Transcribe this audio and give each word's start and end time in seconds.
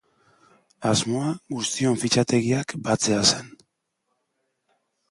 Asmoa 0.91 1.27
guztion 1.57 2.01
fitxategiak 2.05 2.77
batzea 2.89 3.21
zen. 3.35 3.55